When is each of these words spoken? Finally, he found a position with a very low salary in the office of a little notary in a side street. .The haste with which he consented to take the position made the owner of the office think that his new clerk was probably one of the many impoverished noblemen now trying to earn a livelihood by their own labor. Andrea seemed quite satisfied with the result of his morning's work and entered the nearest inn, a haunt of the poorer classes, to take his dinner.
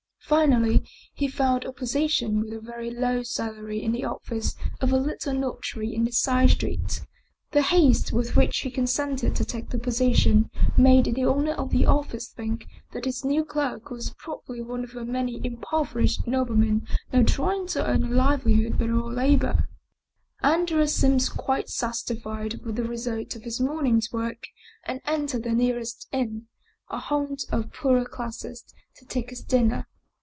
Finally, 0.31 0.81
he 1.13 1.27
found 1.27 1.65
a 1.65 1.73
position 1.73 2.39
with 2.39 2.53
a 2.53 2.59
very 2.61 2.89
low 2.89 3.21
salary 3.21 3.83
in 3.83 3.91
the 3.91 4.05
office 4.05 4.55
of 4.79 4.89
a 4.93 4.97
little 4.97 5.33
notary 5.33 5.93
in 5.93 6.07
a 6.07 6.11
side 6.13 6.49
street. 6.49 7.01
.The 7.51 7.63
haste 7.63 8.13
with 8.13 8.37
which 8.37 8.59
he 8.59 8.71
consented 8.71 9.35
to 9.35 9.43
take 9.43 9.71
the 9.71 9.77
position 9.77 10.49
made 10.77 11.03
the 11.13 11.25
owner 11.25 11.51
of 11.51 11.71
the 11.71 11.85
office 11.85 12.29
think 12.29 12.65
that 12.93 13.03
his 13.03 13.25
new 13.25 13.43
clerk 13.43 13.91
was 13.91 14.13
probably 14.19 14.61
one 14.61 14.85
of 14.85 14.91
the 14.93 15.03
many 15.03 15.37
impoverished 15.45 16.25
noblemen 16.25 16.87
now 17.11 17.23
trying 17.23 17.67
to 17.69 17.85
earn 17.85 18.03
a 18.05 18.09
livelihood 18.15 18.79
by 18.79 18.85
their 18.85 18.93
own 18.95 19.13
labor. 19.13 19.67
Andrea 20.41 20.87
seemed 20.87 21.29
quite 21.35 21.67
satisfied 21.67 22.61
with 22.63 22.77
the 22.77 22.85
result 22.85 23.35
of 23.35 23.43
his 23.43 23.59
morning's 23.59 24.13
work 24.13 24.47
and 24.85 25.01
entered 25.05 25.43
the 25.43 25.51
nearest 25.51 26.07
inn, 26.13 26.47
a 26.89 26.99
haunt 26.99 27.43
of 27.51 27.63
the 27.63 27.67
poorer 27.69 28.05
classes, 28.05 28.63
to 28.95 29.05
take 29.05 29.29
his 29.29 29.43
dinner. 29.43 29.87